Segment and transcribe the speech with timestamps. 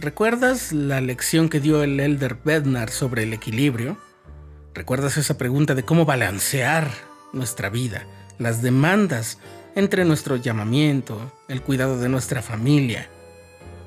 [0.00, 3.98] ¿recuerdas la lección que dio el Elder Bednar sobre el equilibrio?
[4.72, 6.90] ¿Recuerdas esa pregunta de cómo balancear
[7.34, 8.06] nuestra vida,
[8.38, 9.38] las demandas
[9.74, 13.08] entre nuestro llamamiento, el cuidado de nuestra familia,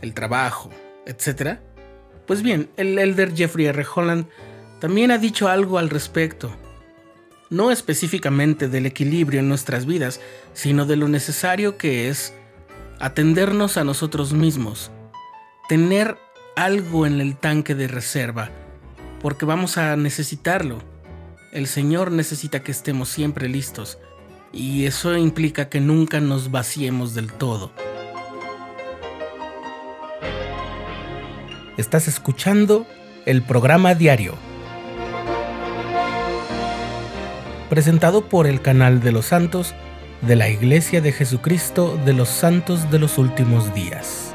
[0.00, 0.70] el trabajo,
[1.04, 1.60] etcétera?
[2.26, 3.84] Pues bien, el elder Jeffrey R.
[3.94, 4.26] Holland
[4.80, 6.50] también ha dicho algo al respecto.
[7.50, 10.20] No específicamente del equilibrio en nuestras vidas,
[10.54, 12.32] sino de lo necesario que es
[12.98, 14.90] atendernos a nosotros mismos,
[15.68, 16.16] tener
[16.56, 18.50] algo en el tanque de reserva,
[19.20, 20.78] porque vamos a necesitarlo.
[21.52, 23.98] El Señor necesita que estemos siempre listos,
[24.50, 27.70] y eso implica que nunca nos vaciemos del todo.
[31.76, 32.86] Estás escuchando
[33.26, 34.34] el programa diario,
[37.68, 39.74] presentado por el canal de los santos
[40.22, 44.34] de la Iglesia de Jesucristo de los Santos de los Últimos Días.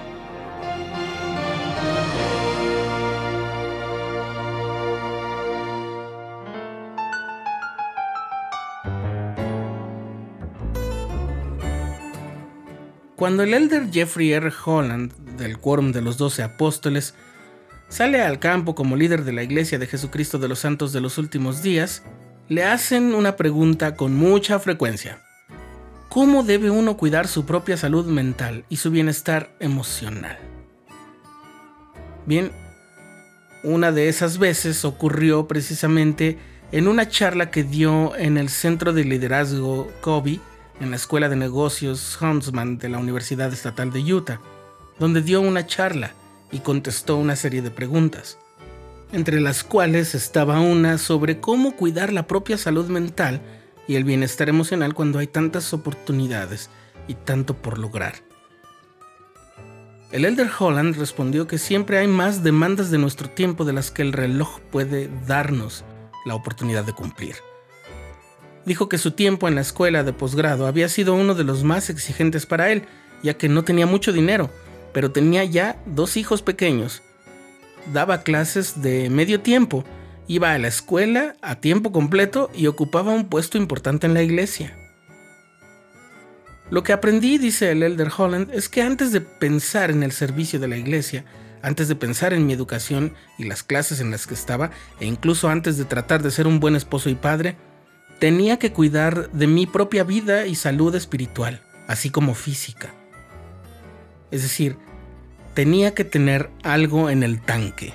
[13.23, 14.51] Cuando el elder Jeffrey R.
[14.65, 17.15] Holland, del Quórum de los Doce Apóstoles,
[17.87, 21.17] sale al campo como líder de la Iglesia de Jesucristo de los Santos de los
[21.17, 22.03] Últimos Días,
[22.49, 25.21] le hacen una pregunta con mucha frecuencia.
[26.09, 30.37] ¿Cómo debe uno cuidar su propia salud mental y su bienestar emocional?
[32.25, 32.51] Bien,
[33.63, 36.37] una de esas veces ocurrió precisamente
[36.73, 40.41] en una charla que dio en el Centro de Liderazgo Kobe
[40.79, 44.41] en la Escuela de Negocios Huntsman de la Universidad Estatal de Utah,
[44.99, 46.13] donde dio una charla
[46.51, 48.37] y contestó una serie de preguntas,
[49.11, 53.41] entre las cuales estaba una sobre cómo cuidar la propia salud mental
[53.87, 56.69] y el bienestar emocional cuando hay tantas oportunidades
[57.07, 58.15] y tanto por lograr.
[60.11, 64.03] El Elder Holland respondió que siempre hay más demandas de nuestro tiempo de las que
[64.03, 65.83] el reloj puede darnos
[66.25, 67.35] la oportunidad de cumplir.
[68.65, 71.89] Dijo que su tiempo en la escuela de posgrado había sido uno de los más
[71.89, 72.83] exigentes para él,
[73.21, 74.49] ya que no tenía mucho dinero
[74.93, 77.01] pero tenía ya dos hijos pequeños.
[77.91, 79.83] Daba clases de medio tiempo,
[80.27, 84.77] iba a la escuela a tiempo completo y ocupaba un puesto importante en la iglesia.
[86.69, 90.59] Lo que aprendí, dice el Elder Holland, es que antes de pensar en el servicio
[90.59, 91.25] de la iglesia,
[91.61, 95.49] antes de pensar en mi educación y las clases en las que estaba, e incluso
[95.49, 97.57] antes de tratar de ser un buen esposo y padre,
[98.23, 102.93] tenía que cuidar de mi propia vida y salud espiritual, así como física.
[104.31, 104.77] Es decir,
[105.53, 107.93] tenía que tener algo en el tanque.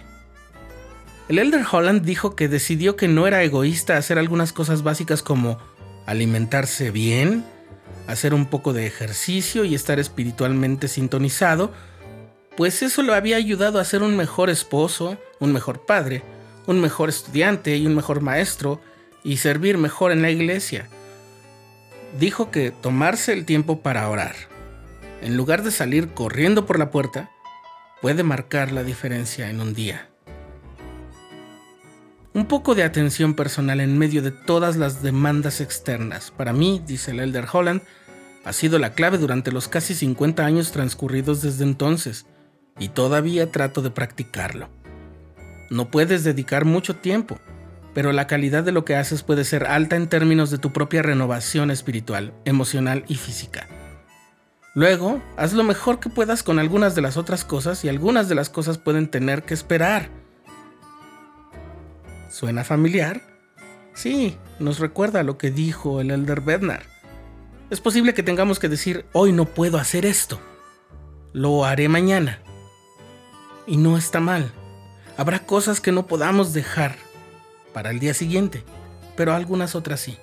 [1.30, 5.56] El Elder Holland dijo que decidió que no era egoísta hacer algunas cosas básicas como
[6.04, 7.42] alimentarse bien,
[8.06, 11.72] hacer un poco de ejercicio y estar espiritualmente sintonizado,
[12.54, 16.22] pues eso lo había ayudado a ser un mejor esposo, un mejor padre,
[16.66, 18.82] un mejor estudiante y un mejor maestro,
[19.24, 20.88] y servir mejor en la iglesia.
[22.18, 24.34] Dijo que tomarse el tiempo para orar,
[25.20, 27.30] en lugar de salir corriendo por la puerta,
[28.00, 30.08] puede marcar la diferencia en un día.
[32.34, 37.10] Un poco de atención personal en medio de todas las demandas externas, para mí, dice
[37.10, 37.82] el Elder Holland,
[38.44, 42.26] ha sido la clave durante los casi 50 años transcurridos desde entonces,
[42.78, 44.68] y todavía trato de practicarlo.
[45.68, 47.40] No puedes dedicar mucho tiempo,
[47.94, 51.02] pero la calidad de lo que haces puede ser alta en términos de tu propia
[51.02, 53.66] renovación espiritual, emocional y física.
[54.74, 58.34] Luego, haz lo mejor que puedas con algunas de las otras cosas y algunas de
[58.34, 60.10] las cosas pueden tener que esperar.
[62.30, 63.22] ¿Suena familiar?
[63.94, 66.84] Sí, nos recuerda lo que dijo el Elder Bednar.
[67.70, 70.40] Es posible que tengamos que decir, hoy no puedo hacer esto.
[71.32, 72.38] Lo haré mañana.
[73.66, 74.52] Y no está mal.
[75.16, 76.96] Habrá cosas que no podamos dejar
[77.72, 78.62] para el día siguiente,
[79.16, 80.18] pero algunas otras sí.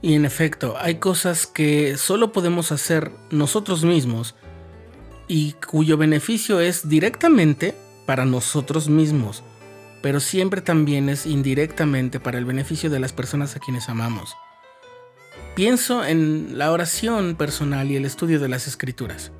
[0.00, 4.36] Y en efecto, hay cosas que solo podemos hacer nosotros mismos
[5.26, 7.74] y cuyo beneficio es directamente
[8.06, 9.42] para nosotros mismos,
[10.00, 14.36] pero siempre también es indirectamente para el beneficio de las personas a quienes amamos.
[15.56, 19.32] Pienso en la oración personal y el estudio de las escrituras.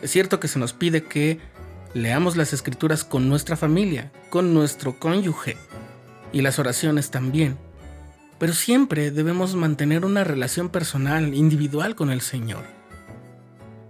[0.00, 1.38] Es cierto que se nos pide que
[1.94, 5.56] leamos las escrituras con nuestra familia, con nuestro cónyuge,
[6.32, 7.58] y las oraciones también
[8.42, 12.64] pero siempre debemos mantener una relación personal, individual con el Señor.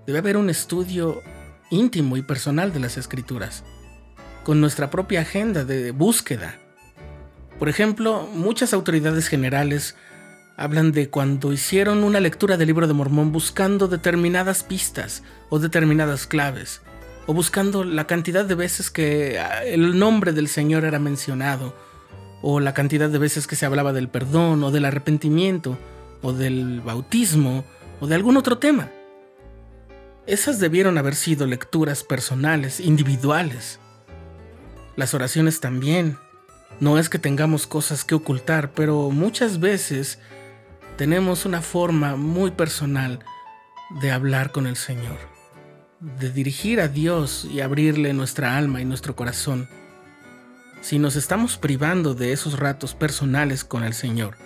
[0.06, 1.22] Debe haber un estudio
[1.70, 3.64] íntimo y personal de las escrituras,
[4.44, 6.58] con nuestra propia agenda de búsqueda.
[7.58, 9.96] Por ejemplo, muchas autoridades generales
[10.58, 16.26] hablan de cuando hicieron una lectura del libro de Mormón buscando determinadas pistas o determinadas
[16.26, 16.82] claves.
[17.26, 21.74] O buscando la cantidad de veces que ah, el nombre del Señor era mencionado,
[22.42, 25.78] o la cantidad de veces que se hablaba del perdón, o del arrepentimiento,
[26.22, 27.64] o del bautismo,
[28.00, 28.90] o de algún otro tema.
[30.26, 33.80] Esas debieron haber sido lecturas personales, individuales.
[34.96, 36.18] Las oraciones también.
[36.80, 40.18] No es que tengamos cosas que ocultar, pero muchas veces
[40.96, 43.20] tenemos una forma muy personal
[44.00, 45.18] de hablar con el Señor,
[46.02, 49.68] de dirigir a Dios y abrirle nuestra alma y nuestro corazón.
[50.80, 54.36] Si nos estamos privando de esos ratos personales con el Señor,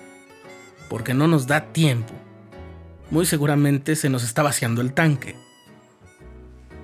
[0.91, 2.12] porque no nos da tiempo,
[3.11, 5.35] muy seguramente se nos está vaciando el tanque.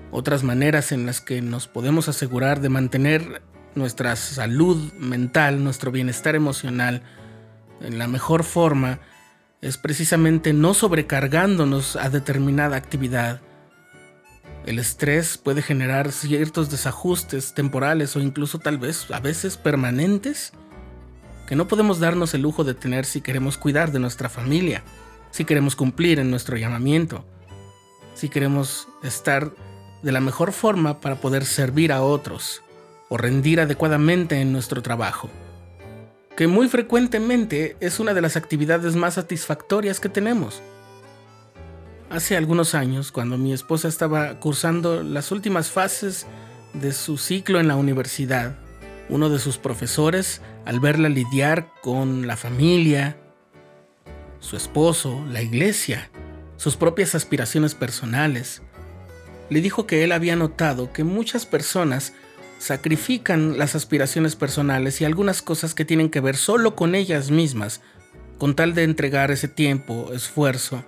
[0.09, 3.43] Otras maneras en las que nos podemos asegurar de mantener
[3.75, 7.03] nuestra salud mental, nuestro bienestar emocional
[7.79, 8.99] en la mejor forma
[9.61, 13.41] es precisamente no sobrecargándonos a determinada actividad.
[14.65, 20.53] El estrés puede generar ciertos desajustes temporales o incluso tal vez a veces permanentes
[21.47, 24.83] que no podemos darnos el lujo de tener si queremos cuidar de nuestra familia,
[25.31, 27.25] si queremos cumplir en nuestro llamamiento,
[28.13, 29.51] si queremos estar
[30.01, 32.61] de la mejor forma para poder servir a otros
[33.09, 35.29] o rendir adecuadamente en nuestro trabajo,
[36.37, 40.61] que muy frecuentemente es una de las actividades más satisfactorias que tenemos.
[42.13, 46.27] Hace algunos años, cuando mi esposa estaba cursando las últimas fases
[46.75, 48.55] de su ciclo en la universidad,
[49.09, 53.17] uno de sus profesores, al verla lidiar con la familia,
[54.39, 56.11] su esposo, la iglesia,
[56.55, 58.61] sus propias aspiraciones personales,
[59.49, 62.13] le dijo que él había notado que muchas personas
[62.59, 67.81] sacrifican las aspiraciones personales y algunas cosas que tienen que ver solo con ellas mismas,
[68.37, 70.83] con tal de entregar ese tiempo, esfuerzo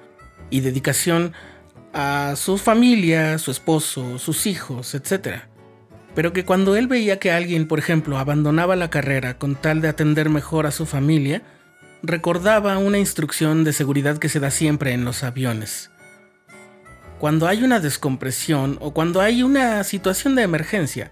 [0.49, 1.33] y dedicación
[1.93, 5.43] a su familia, su esposo, sus hijos, etc.
[6.13, 9.87] Pero que cuando él veía que alguien, por ejemplo, abandonaba la carrera con tal de
[9.87, 11.41] atender mejor a su familia,
[12.03, 15.89] recordaba una instrucción de seguridad que se da siempre en los aviones.
[17.19, 21.11] Cuando hay una descompresión o cuando hay una situación de emergencia,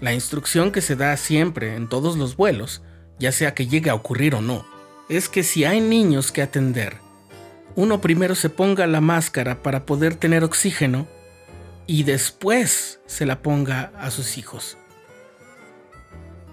[0.00, 2.82] la instrucción que se da siempre en todos los vuelos,
[3.18, 4.66] ya sea que llegue a ocurrir o no,
[5.08, 6.96] es que si hay niños que atender,
[7.76, 11.06] uno primero se ponga la máscara para poder tener oxígeno
[11.86, 14.78] y después se la ponga a sus hijos.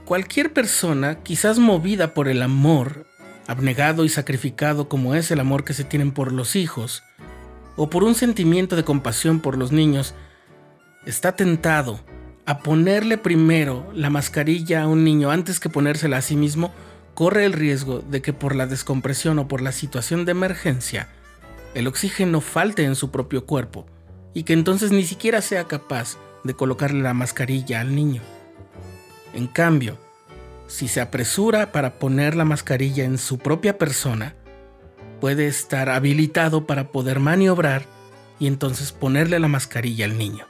[0.06, 3.08] Cualquier persona, quizás movida por el amor,
[3.48, 7.04] abnegado y sacrificado como es el amor que se tienen por los hijos,
[7.78, 10.14] o por un sentimiento de compasión por los niños,
[11.06, 12.02] está tentado
[12.46, 16.74] a ponerle primero la mascarilla a un niño antes que ponérsela a sí mismo,
[17.14, 21.10] corre el riesgo de que por la descompresión o por la situación de emergencia,
[21.74, 23.86] el oxígeno falte en su propio cuerpo
[24.34, 28.22] y que entonces ni siquiera sea capaz de colocarle la mascarilla al niño.
[29.34, 29.98] En cambio,
[30.68, 34.36] si se apresura para poner la mascarilla en su propia persona,
[35.20, 37.86] puede estar habilitado para poder maniobrar
[38.40, 40.46] y entonces ponerle la mascarilla al niño.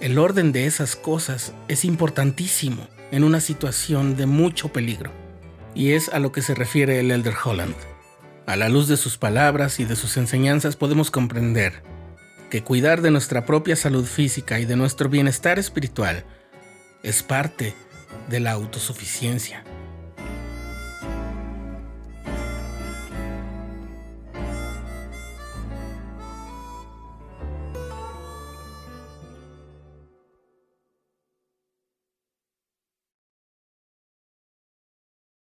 [0.00, 5.12] El orden de esas cosas es importantísimo en una situación de mucho peligro,
[5.72, 7.76] y es a lo que se refiere el Elder Holland.
[8.44, 11.84] A la luz de sus palabras y de sus enseñanzas podemos comprender
[12.50, 16.24] que cuidar de nuestra propia salud física y de nuestro bienestar espiritual
[17.04, 17.72] es parte
[18.28, 19.62] de la autosuficiencia.